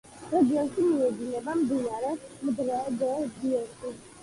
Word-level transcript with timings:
რეგიონში 0.29 0.85
მიედინება 0.87 1.55
მდინარე 1.61 2.11
მადრე-დე-დიოსი. 2.49 3.97